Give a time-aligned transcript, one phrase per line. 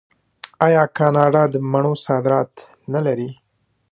[0.65, 2.51] آیا کاناډا د مڼو صادرات
[2.93, 3.29] نلري؟